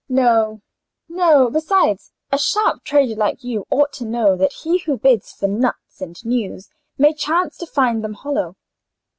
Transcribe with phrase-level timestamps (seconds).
[0.09, 0.61] No,
[1.07, 1.51] no.
[1.51, 6.01] Besides, a sharp trader, like you, ought to know that he who bids for nuts
[6.01, 8.55] and news, may chance to find them hollow."